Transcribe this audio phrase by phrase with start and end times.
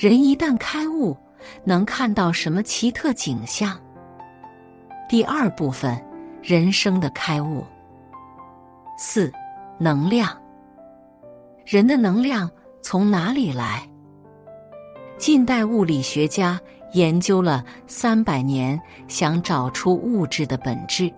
[0.00, 1.14] 人一旦开悟，
[1.62, 3.78] 能看到什么奇特景象？
[5.10, 6.02] 第二部分，
[6.42, 7.62] 人生的开悟。
[8.96, 9.30] 四，
[9.78, 10.34] 能量。
[11.66, 12.50] 人的能量
[12.80, 13.86] 从哪里来？
[15.18, 16.58] 近代物理学家
[16.94, 21.12] 研究了三百年，想找出物质的本质。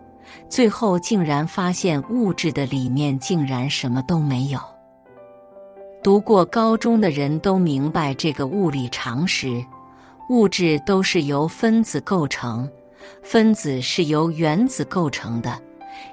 [0.49, 4.59] 最后竟然发现物质的里面竟然什么都没有。
[6.03, 9.65] 读过高中的人都明白这个物理常识：
[10.31, 12.69] 物质都是由分子构成，
[13.23, 15.57] 分子是由原子构成的，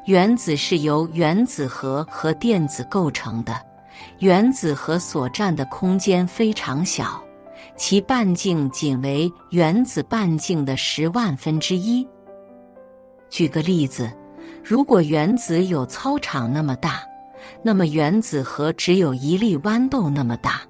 [0.06, 3.60] 原子是由原子核和电子构成的。
[4.20, 7.20] 原子核所占的空间非常小，
[7.76, 12.08] 其半径仅为原子半径的十万分之一。
[13.32, 14.12] 举个例子，
[14.64, 17.02] 如果原子有操场那么大，
[17.62, 20.62] 那么原子核只有一粒豌豆那么大。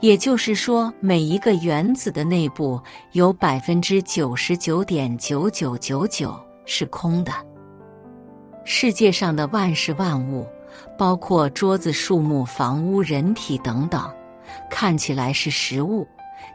[0.00, 2.80] 也就是说，每一个原子的内部
[3.12, 7.32] 有百分之九十九点九九九九是空的。
[8.64, 10.46] 世界上的万事万物，
[10.98, 14.12] 包括桌子、树木、房屋、人体等等，
[14.70, 16.06] 看起来是实物，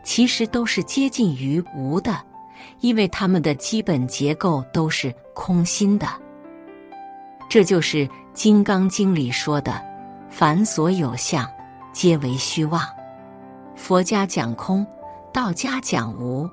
[0.03, 2.15] 其实都是接近于无的。
[2.81, 6.07] 因为它们的基本结构都是空心的，
[7.49, 9.81] 这就是《金刚经》里说的
[10.31, 11.45] “凡所有相，
[11.91, 12.81] 皆为虚妄”。
[13.75, 14.85] 佛家讲空，
[15.33, 16.49] 道家讲无。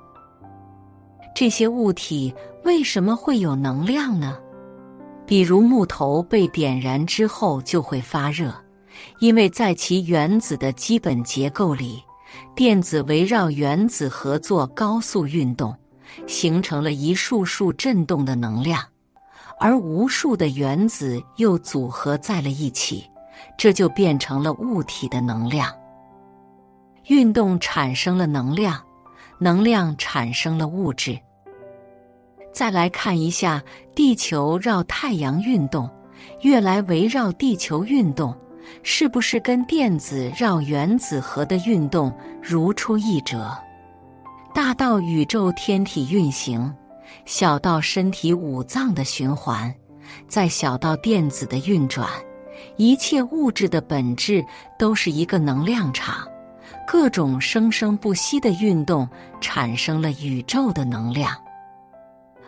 [1.33, 2.33] 这些物体
[2.65, 4.37] 为什么会有能量呢？
[5.25, 8.53] 比如木头被点燃之后就会发热，
[9.19, 12.03] 因为在其原子的基本结构里，
[12.55, 15.75] 电子围绕原子核做高速运动。
[16.25, 18.83] 形成了一束束振动的能量，
[19.59, 23.09] 而无数的原子又组合在了一起，
[23.57, 25.73] 这就变成了物体的能量。
[27.07, 28.81] 运动产生了能量，
[29.39, 31.19] 能量产生了物质。
[32.53, 33.61] 再来看一下
[33.93, 35.89] 地球绕太阳运动，
[36.41, 38.35] 越来围绕地球运动，
[38.83, 43.57] 是不是跟电子绕原子核的运动如出一辙？
[44.53, 46.73] 大到宇宙天体运行，
[47.25, 49.73] 小到身体五脏的循环，
[50.27, 52.09] 再小到电子的运转，
[52.77, 54.43] 一切物质的本质
[54.77, 56.27] 都是一个能量场。
[56.87, 59.07] 各种生生不息的运动
[59.39, 61.35] 产生了宇宙的能量。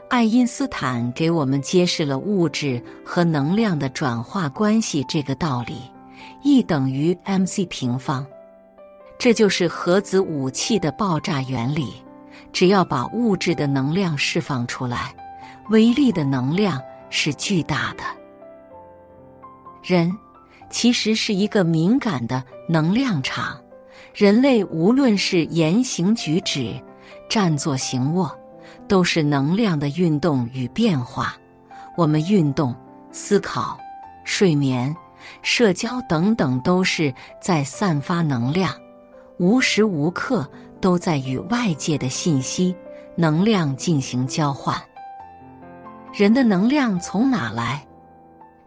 [0.10, 5.78] 爱因斯坦给我们揭示了物质和能量的转化关系这个道理
[6.44, 8.26] ：E 等于 mc 平方。
[9.20, 11.94] 这就是核子武器的爆炸原理。
[12.54, 15.14] 只要把物质的能量释放出来，
[15.70, 18.04] 威力的能量是巨大的。
[19.84, 20.12] 人
[20.70, 23.60] 其实是一个敏感的能量场。
[24.14, 26.76] 人类无论是言行举止、
[27.30, 28.38] 站坐行卧，
[28.88, 31.34] 都是能量的运动与变化。
[31.96, 32.76] 我们运动、
[33.12, 33.80] 思考、
[34.26, 34.94] 睡眠、
[35.42, 38.74] 社交等等，都是在散发能量。
[39.38, 40.50] 无时无刻
[40.82, 42.76] 都在与外界的信息、
[43.16, 44.76] 能量进行交换。
[46.12, 47.86] 人的能量从哪来？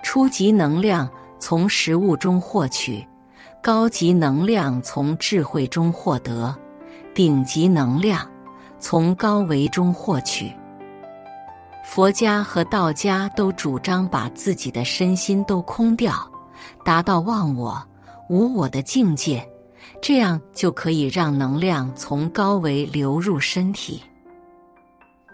[0.03, 3.07] 初级能量从食物中获取，
[3.63, 6.55] 高级能量从智慧中获得，
[7.15, 8.27] 顶级能量
[8.79, 10.53] 从高维中获取。
[11.85, 16.15] 佛家和道家都主张把自己的身心都空掉，
[16.83, 17.83] 达到忘我、
[18.31, 19.47] 无我的境界。
[20.07, 24.03] 这样就可以让能量从高维流入身体。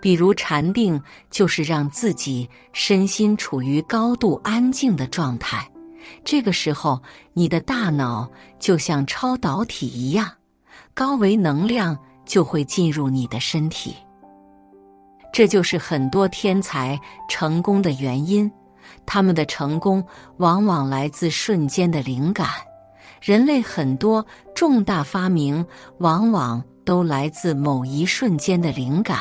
[0.00, 5.69] 比如禅定，就是让自己身心处于高度安静的状态。
[6.25, 8.30] 这个时候，你的大脑
[8.60, 10.30] 就像超导体一样，
[10.95, 13.97] 高维能量就会进入你的身体。
[15.33, 16.97] 这就是很多天才
[17.28, 18.48] 成功的原因，
[19.04, 20.04] 他们的成功
[20.36, 22.48] 往往来自瞬间的灵感。
[23.21, 24.25] 人类很多
[24.55, 25.65] 重大发明，
[25.99, 29.19] 往往都来自某一瞬间的灵感。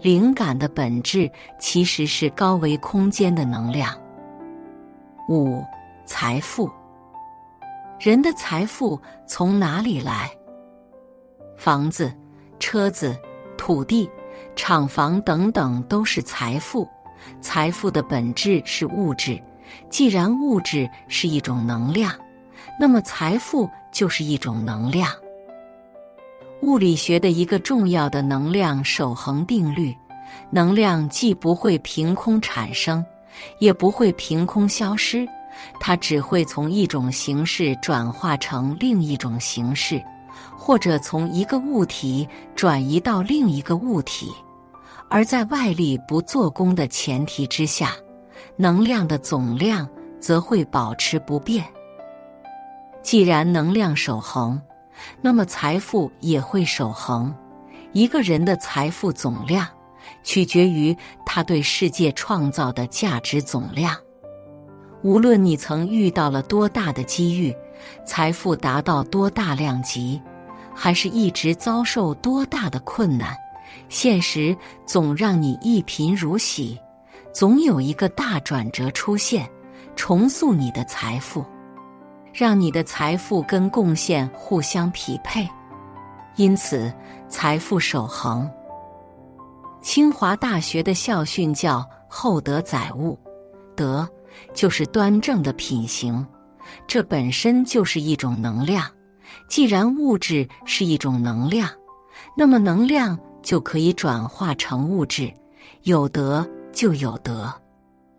[0.00, 3.94] 灵感的本质其实是高维空间的能量。
[5.28, 5.62] 五、
[6.06, 6.70] 财富。
[8.00, 10.30] 人的财富从哪里来？
[11.56, 12.10] 房子、
[12.58, 13.14] 车子、
[13.58, 14.08] 土地、
[14.56, 16.88] 厂房等等都是财富。
[17.42, 19.38] 财富的本质是物质。
[19.90, 22.10] 既然物质是一种能量。
[22.76, 25.12] 那么，财富就是一种能量。
[26.62, 29.96] 物理学的一个重要的能量守恒定律：
[30.50, 33.04] 能量既不会凭空产生，
[33.60, 35.28] 也不会凭空消失，
[35.78, 40.02] 它只会从一种形式转化成另一种形式。
[40.56, 44.30] 或者从一个物体转移到另一个物体，
[45.08, 47.92] 而在外力不做功的前提之下，
[48.56, 49.88] 能量的总量
[50.20, 51.64] 则会保持不变。
[53.08, 54.60] 既然能量守恒，
[55.22, 57.34] 那么财富也会守恒。
[57.94, 59.66] 一个人的财富总量，
[60.22, 60.94] 取决于
[61.24, 63.96] 他对世界创造的价值总量。
[65.02, 67.56] 无论你曾遇到了多大的机遇，
[68.04, 70.20] 财富达到多大量级，
[70.74, 73.34] 还是一直遭受多大的困难，
[73.88, 76.78] 现实总让你一贫如洗。
[77.32, 79.48] 总有一个大转折出现，
[79.96, 81.42] 重塑你的财富。
[82.38, 85.44] 让你的财富跟贡献互相匹配，
[86.36, 86.94] 因此
[87.28, 88.48] 财富守恒。
[89.82, 93.18] 清华大学的校训叫“厚德载物”，
[93.74, 94.08] 德
[94.54, 96.24] 就是端正的品行，
[96.86, 98.88] 这本身就是一种能量。
[99.48, 101.68] 既然物质是一种能量，
[102.36, 105.34] 那么能量就可以转化成物质。
[105.82, 107.52] 有德就有德，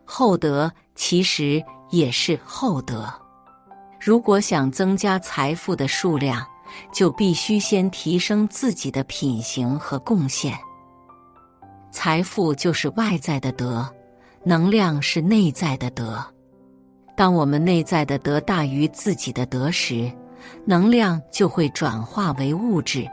[0.04, 3.10] 厚德其实也是厚德。
[4.00, 6.46] 如果想增加财富的数量，
[6.94, 10.58] 就必须先提升自己的品行和贡献。
[11.92, 13.88] 财富就是外在的德，
[14.44, 16.24] 能量是内在的德。
[17.16, 20.10] 当我们内在的德大于自己的德时，
[20.64, 23.06] 能量就会转化为物质，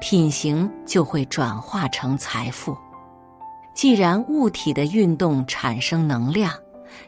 [0.00, 2.76] 品行就会转化成财富。
[3.74, 6.52] 既然物体的运动产生能量，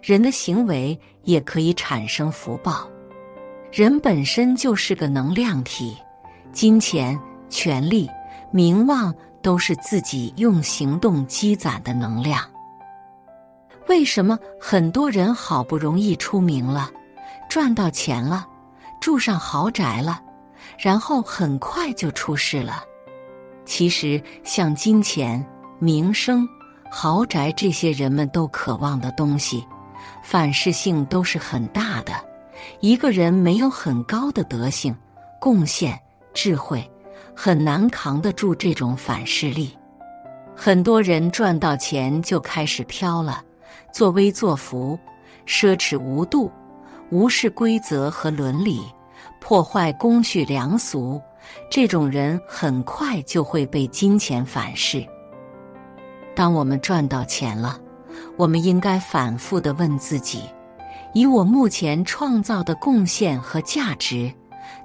[0.02, 2.89] 人的行为也可以产生福报。
[3.72, 5.96] 人本身就是个能量体，
[6.52, 7.18] 金钱、
[7.48, 8.10] 权力、
[8.50, 12.42] 名望都是自己用行动积攒的能量。
[13.88, 16.90] 为什么很多人好不容易出名了，
[17.48, 18.44] 赚到钱了，
[19.00, 20.20] 住上豪宅了，
[20.76, 22.82] 然后很快就出事了？
[23.64, 25.44] 其实，像金钱、
[25.78, 26.48] 名声、
[26.90, 29.64] 豪宅这些人们都渴望的东西，
[30.24, 32.29] 反噬性都是很大的。
[32.80, 34.94] 一个人没有很高的德性、
[35.40, 35.98] 贡献、
[36.32, 36.88] 智慧，
[37.34, 39.76] 很难扛得住这种反噬力。
[40.54, 43.42] 很多人赚到钱就开始飘了，
[43.92, 44.98] 作威作福，
[45.46, 46.50] 奢侈无度，
[47.10, 48.82] 无视规则和伦理，
[49.40, 51.20] 破坏公序良俗。
[51.70, 55.04] 这种人很快就会被金钱反噬。
[56.36, 57.80] 当我们赚到钱了，
[58.36, 60.42] 我们应该反复的问自己。
[61.12, 64.32] 以我目前创造的贡献和价值，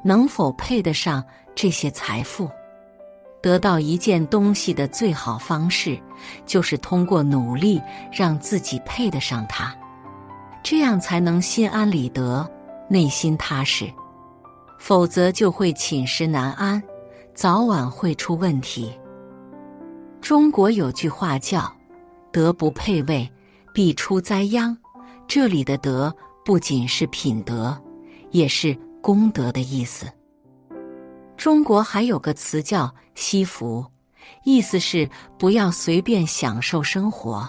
[0.03, 1.23] 能否配得上
[1.53, 2.49] 这些财富？
[3.41, 5.99] 得到一件东西的最好方式，
[6.47, 7.79] 就是通过努力
[8.11, 9.71] 让自己配得上它，
[10.63, 12.49] 这样才能心安理得、
[12.89, 13.85] 内心踏实。
[14.79, 16.81] 否则就会寝食难安，
[17.33, 18.91] 早晚会出问题。
[20.21, 21.71] 中国有句话叫
[22.33, 23.31] “德不配位，
[23.73, 24.75] 必出灾殃”。
[25.27, 27.77] 这里的德不仅是品德，
[28.31, 30.07] 也是功德的意思。
[31.35, 33.85] 中国还有个词叫“惜福”，
[34.45, 37.47] 意思是不要随便享受生活，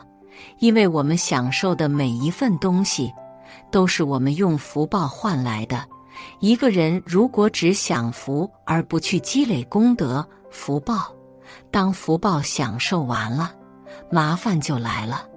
[0.58, 3.12] 因为我们享受的每一份东西，
[3.70, 5.86] 都是我们用福报换来的。
[6.40, 11.14] 一个人如果只享福而不去积累功德福报，
[11.70, 13.54] 当福报享受完了，
[14.10, 15.28] 麻烦就来了。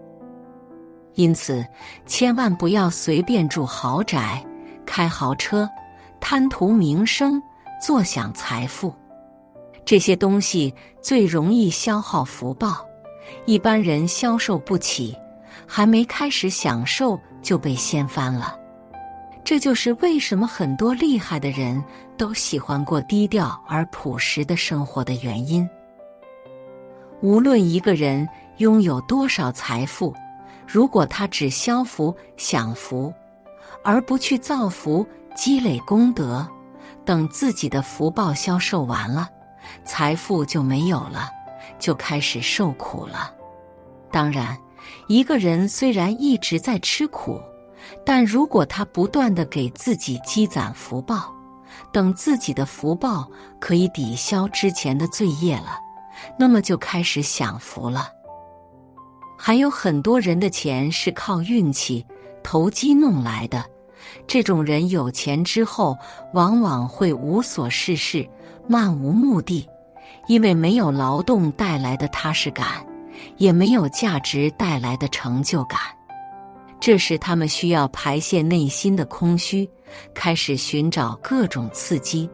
[1.20, 1.66] 因此，
[2.06, 4.42] 千万不要随便住豪宅、
[4.86, 5.70] 开豪车、
[6.18, 7.44] 贪图名声、
[7.78, 8.96] 坐享财富。
[9.84, 12.86] 这些东西最容易消耗福报，
[13.46, 15.14] 一般人消受不起，
[15.68, 18.58] 还没开始享受就被掀翻了。
[19.44, 21.84] 这就是为什么很多厉害的人
[22.16, 25.70] 都喜欢过低调而朴实的生活的原因。
[27.22, 28.26] 无论一个人
[28.60, 30.16] 拥有多少财富。
[30.72, 33.12] 如果他只消福享福，
[33.84, 35.04] 而不去造福、
[35.36, 36.48] 积累功德，
[37.04, 39.28] 等自己的福报消受完了，
[39.84, 41.28] 财富就没有了，
[41.80, 43.34] 就开始受苦了。
[44.12, 44.56] 当然，
[45.08, 47.42] 一个人虽然一直在吃苦，
[48.06, 51.34] 但如果他不断的给自己积攒福报，
[51.92, 53.28] 等自己的福报
[53.60, 55.80] 可以抵消之前的罪业了，
[56.38, 58.19] 那么就开始享福了。
[59.50, 62.06] 还有很多人的钱是靠运气、
[62.44, 63.66] 投机弄来的，
[64.28, 65.98] 这种人有钱之后
[66.36, 68.30] 往往会无所事事、
[68.68, 69.68] 漫无目的，
[70.28, 72.86] 因为没有劳动带来的踏实感，
[73.38, 75.80] 也没有价值带来的成就感。
[76.80, 79.68] 这时他们需要排泄内心的空虚，
[80.14, 82.30] 开始寻找各种刺激，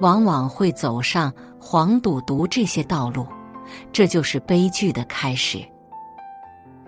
[0.00, 3.26] 往往会走上黄赌毒这些道路，
[3.90, 5.58] 这就是悲剧的开始。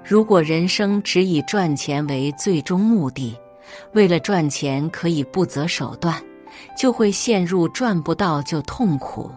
[0.04, 3.36] 如果人生只以赚钱为最终目的，
[3.92, 6.20] 为了赚钱可以不择手段，
[6.76, 9.30] 就会陷入赚不到就痛苦，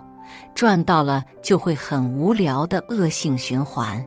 [0.55, 4.03] 赚到了就会很无聊的恶性循环，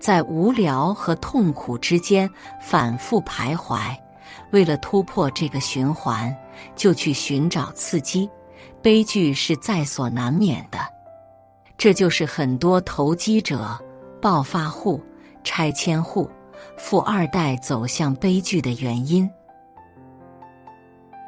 [0.00, 2.28] 在无聊和痛苦之间
[2.60, 3.78] 反复徘徊。
[4.50, 6.36] 为了突破这个循环，
[6.74, 8.28] 就去寻找刺激，
[8.82, 10.78] 悲剧是在所难免的。
[11.78, 13.78] 这就是很多投机者、
[14.20, 15.00] 暴发户。
[15.42, 16.28] 拆迁户、
[16.76, 19.28] 富二代走向悲剧的原因。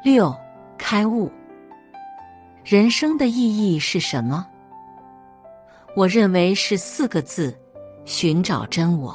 [0.03, 0.35] 六、
[0.77, 1.31] 开悟。
[2.63, 4.45] 人生的意义是什么？
[5.95, 7.57] 我认为是四个字：
[8.05, 9.13] 寻找真我。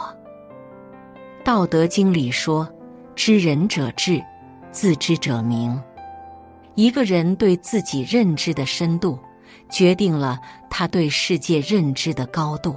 [1.43, 2.69] 《道德经》里说
[3.17, 4.23] ：“知人者智，
[4.71, 5.81] 自知者明。”
[6.77, 9.19] 一个人对自己认知的深度，
[9.69, 10.39] 决定了
[10.71, 12.77] 他对世界认知的高度。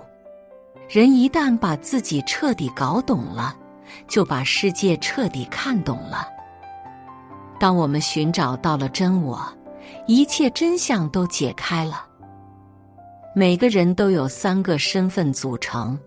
[0.92, 3.56] 人一旦把自己彻底搞懂了，
[4.10, 6.28] 就把世界彻底看懂了。
[7.58, 9.42] 当我们寻找到了真我，
[10.06, 12.06] 一切真相都解开了。
[13.34, 15.98] 每个人都有三个身份组成：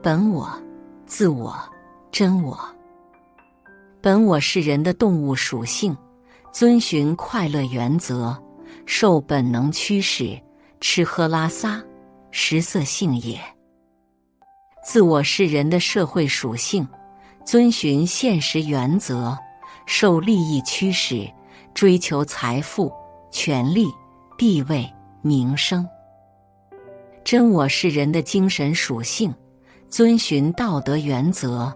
[0.00, 0.48] 本我、
[1.04, 1.52] 自我、
[2.12, 2.56] 真我。
[4.00, 5.96] 本我是人的动物属性，
[6.52, 8.40] 遵循快乐原则，
[8.86, 10.40] 受本能驱使，
[10.80, 11.82] 吃喝拉撒，
[12.30, 13.36] 食色性也。
[14.84, 16.86] 自我是人的社会属性，
[17.44, 19.36] 遵循现实原则，
[19.86, 21.28] 受利益驱使，
[21.74, 22.92] 追求财富、
[23.30, 23.86] 权力、
[24.38, 25.86] 地位、名声。
[27.22, 29.34] 真我是人的精神属性，
[29.90, 31.70] 遵循道德原则，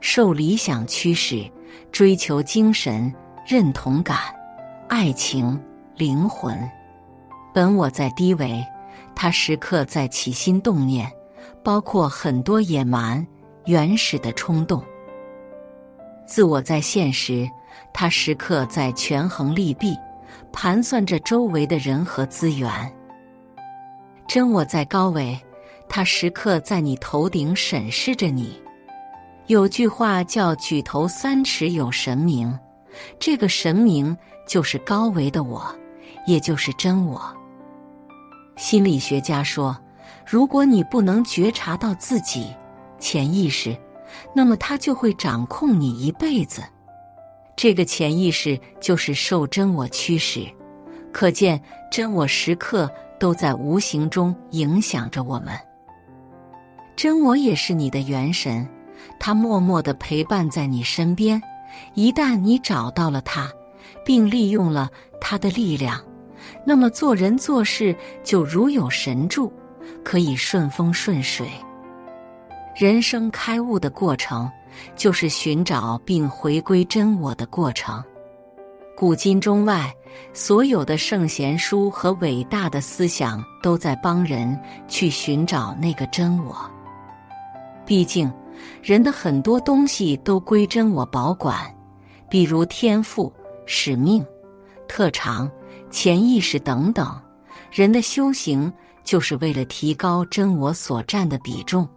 [0.00, 1.50] 受理想驱使，
[1.90, 3.10] 追求精神
[3.46, 4.18] 认同感、
[4.88, 5.58] 爱情、
[5.96, 6.58] 灵魂。
[7.54, 8.62] 本我在低维，
[9.14, 11.10] 他时刻在起心动念。
[11.62, 13.26] 包括很多野蛮、
[13.66, 14.82] 原始的冲动。
[16.26, 17.48] 自我在现实，
[17.92, 19.96] 他时刻在权衡利弊，
[20.52, 22.70] 盘算着周围的人和资源。
[24.26, 25.38] 真我在高维，
[25.88, 28.60] 他时刻在你头顶审视着你。
[29.46, 32.58] 有句话叫“举头三尺有神明”，
[33.18, 34.14] 这个神明
[34.46, 35.64] 就是高维的我，
[36.26, 37.22] 也就是真我。
[38.56, 39.76] 心理学家说。
[40.30, 42.54] 如果你不能觉察到自己
[42.98, 43.74] 潜意识，
[44.34, 46.62] 那么它就会掌控你一辈子。
[47.56, 50.46] 这个潜意识就是受真我驱使，
[51.12, 51.58] 可见
[51.90, 55.58] 真我时刻都在无形中影响着我们。
[56.94, 58.68] 真我也是你的元神，
[59.18, 61.40] 它默默的陪伴在你身边。
[61.94, 63.50] 一旦你找到了它，
[64.04, 64.90] 并利用了
[65.22, 65.98] 他的力量，
[66.66, 69.50] 那么做人做事就如有神助。
[70.04, 71.48] 可以顺风顺水。
[72.76, 74.48] 人生开悟的过程，
[74.94, 78.02] 就是寻找并回归真我的过程。
[78.96, 79.92] 古今中外，
[80.32, 84.56] 所有的圣贤书和伟大的思想，都在帮人
[84.86, 86.56] 去寻找那个真我。
[87.84, 88.32] 毕竟，
[88.80, 91.58] 人的很多东西都归真我保管，
[92.28, 93.32] 比如天赋、
[93.66, 94.24] 使命、
[94.86, 95.50] 特长、
[95.90, 97.20] 潜意识等等。
[97.72, 98.72] 人的修行。
[99.08, 101.88] 就是为了提高真我所占的比重，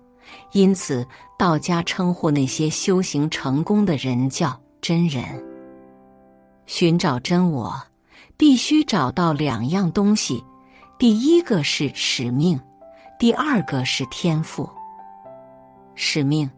[0.54, 1.06] 因此
[1.38, 5.22] 道家称呼那些修行成功的人叫真人。
[6.68, 7.76] 寻找真我，
[8.38, 10.42] 必须找到两样东西：
[10.98, 12.58] 第一个是使命，
[13.20, 14.70] 第二个是天赋。
[15.96, 16.50] 使命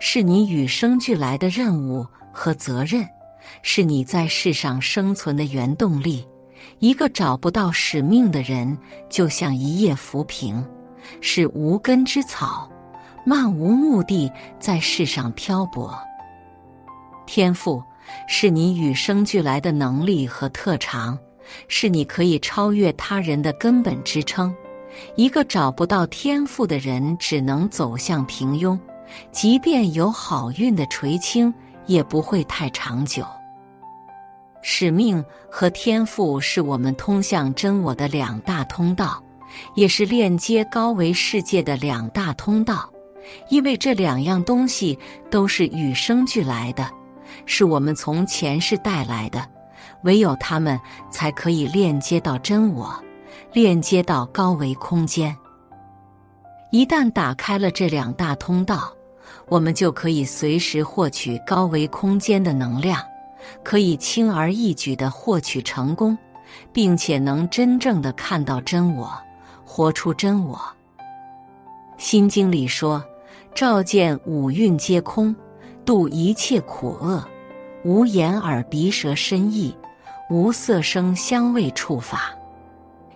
[0.00, 3.06] 是你与生俱来的任务和责任，
[3.60, 6.26] 是你在世上生存的原动力。
[6.78, 8.76] 一个找不到使命的人，
[9.08, 10.64] 就像一叶浮萍，
[11.20, 12.70] 是无根之草，
[13.24, 15.96] 漫无目的在世上漂泊。
[17.26, 17.82] 天赋
[18.26, 21.18] 是你与生俱来的能力和特长，
[21.68, 24.54] 是你可以超越他人的根本支撑。
[25.14, 28.78] 一个找不到天赋的人，只能走向平庸，
[29.30, 31.52] 即便有好运的垂青，
[31.86, 33.24] 也不会太长久。
[34.70, 39.20] 使命和天赋是我们通向真我的两大通道，
[39.74, 42.86] 也是链接高维世界的两大通道。
[43.48, 44.98] 因为这两样东西
[45.30, 46.86] 都是与生俱来的，
[47.46, 49.42] 是我们从前世带来的，
[50.02, 50.78] 唯有他们
[51.10, 52.94] 才可以链接到真我，
[53.54, 55.34] 链接到高维空间。
[56.70, 58.92] 一旦打开了这两大通道，
[59.48, 63.02] 我们就可以随时获取高维空间的能量。
[63.62, 66.16] 可以轻而易举的获取成功，
[66.72, 69.12] 并且能真正的看到真我，
[69.64, 70.60] 活出真我。
[71.96, 73.04] 心经里说
[73.54, 75.34] ：“照见五蕴皆空，
[75.84, 77.26] 度一切苦厄，
[77.84, 79.76] 无眼耳鼻舌身意，
[80.30, 82.32] 无色声香味触法。”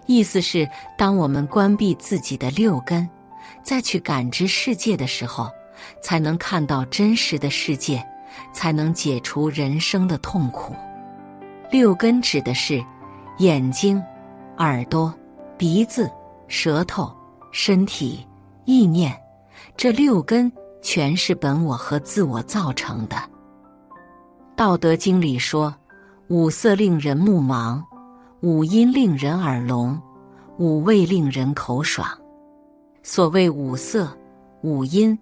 [0.06, 3.08] 意思是，当我们关闭自己的六根，
[3.62, 5.48] 再去感知世界的时候，
[6.02, 8.04] 才能看到真实的世界，
[8.52, 10.74] 才能解除人生的痛苦。
[11.70, 12.84] 六根指的是
[13.38, 14.02] 眼睛、
[14.58, 15.12] 耳朵、
[15.56, 16.10] 鼻子、
[16.48, 17.10] 舌头、
[17.50, 18.26] 身体、
[18.64, 19.18] 意念，
[19.76, 23.16] 这六根全是本我和自我造成的。
[24.54, 25.74] 《道德经》里说
[26.28, 27.82] ：“五色令人目盲。”
[28.42, 30.02] 五音令人耳聋，
[30.58, 32.08] 五味令人口爽。
[33.04, 34.08] 所谓五色、
[34.62, 35.16] 五音、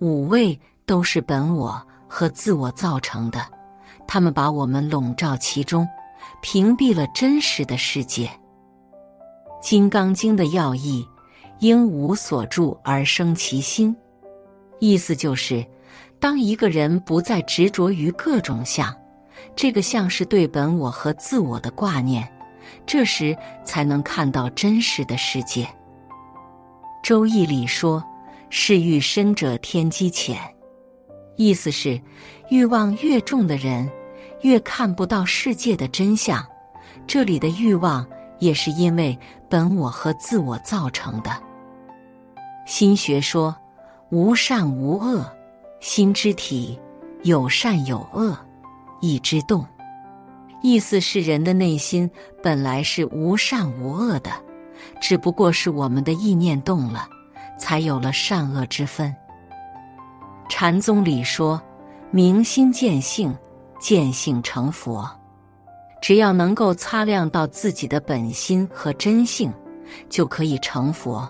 [0.00, 1.80] 五味，都是本我
[2.14, 3.44] 和自我造成的，
[4.06, 5.84] 他们把我们笼罩其中，
[6.40, 8.26] 屏蔽了真实的世界。
[9.60, 11.04] 《金刚经》的要义：
[11.58, 13.96] 应无所住而生其心，
[14.78, 15.66] 意思就是，
[16.20, 18.94] 当一个人不再执着于各种相，
[19.56, 22.32] 这个相是对本我和自我的挂念。
[22.86, 25.64] 这时才能看到真实的世界。
[27.02, 28.04] 《周易》里说
[28.50, 30.38] ：“是欲深者天机浅。”
[31.36, 32.00] 意思是，
[32.48, 33.90] 欲望越重的人，
[34.42, 36.44] 越看不到世界的真相。
[37.06, 38.06] 这里的欲望
[38.38, 41.30] 也是因为本我和自我造成的。
[42.66, 43.54] 心学说
[44.10, 45.24] ：“无善无恶，
[45.80, 46.78] 心之体
[47.24, 48.36] 有善有恶，
[49.00, 49.66] 意之动。”
[50.62, 52.10] 意思是，人的内心
[52.42, 54.30] 本来是无善无恶的，
[54.98, 57.06] 只不过是我们的意念动了，
[57.58, 59.14] 才有了善恶之分。
[60.48, 61.60] 禅宗里说
[62.12, 63.36] ：“明心见性，
[63.80, 65.08] 见性成佛。”
[66.00, 69.52] 只要能够擦亮到自己的本心和真性，
[70.10, 71.28] 就可以成佛。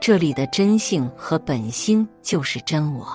[0.00, 3.06] 这里的真性和本心就是真我。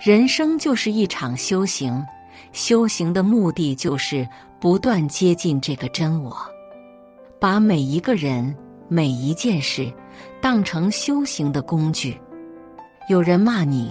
[0.00, 2.04] 人生就是一场修行。
[2.52, 4.26] 修行的目的就是
[4.58, 6.34] 不断接近这个真我，
[7.38, 8.54] 把每一个人、
[8.88, 9.92] 每一件事
[10.40, 12.18] 当成修行的工具。
[13.08, 13.90] 有人骂你，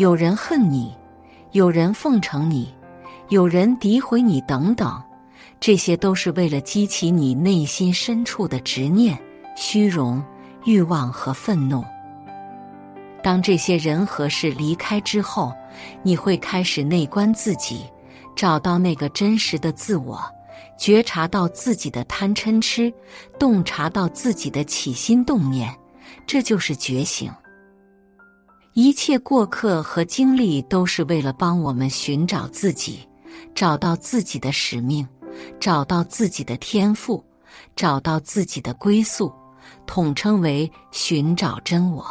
[0.00, 0.96] 有人恨你，
[1.52, 2.74] 有人奉承你，
[3.28, 4.98] 有人诋毁你，等等，
[5.60, 9.18] 这些都是为了激起你内心深处的执念、
[9.54, 10.24] 虚荣、
[10.64, 11.84] 欲望和愤怒。
[13.22, 15.52] 当这些人和事离开之后，
[16.02, 17.84] 你会开始内观自己，
[18.34, 20.18] 找到那个真实的自我，
[20.78, 22.90] 觉察到自己的贪嗔痴，
[23.38, 25.70] 洞察到自己的起心动念，
[26.26, 27.30] 这就是觉醒。
[28.74, 33.06] 一切过客和经历都是为了帮我们寻找自己，
[33.54, 35.06] 找到自己的使命，
[35.58, 37.22] 找到自己的天赋，
[37.74, 39.32] 找到自己的归宿，
[39.86, 42.06] 统称为寻找真我。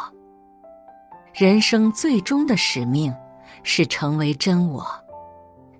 [1.32, 3.14] 人生最终的使命
[3.62, 4.86] 是成为真我。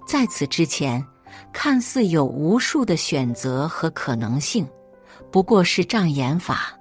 [0.07, 1.05] 在此之前，
[1.53, 4.67] 看似有无数的选择和可能性，
[5.31, 6.73] 不过是障眼法，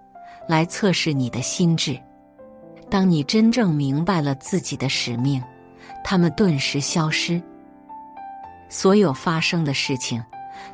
[0.47, 1.99] 来测试你的心智。
[2.89, 5.43] 当你真正明白了自己的使命，
[6.03, 7.41] 他们顿时消失。
[8.69, 10.23] 所有发生的事情，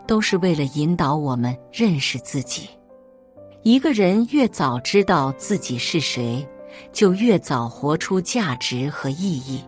[0.07, 2.69] 都是为了引导我们认识自己。
[3.63, 6.47] 一个人越早知道自己是谁。
[6.91, 9.63] 就越早活出价值和意义。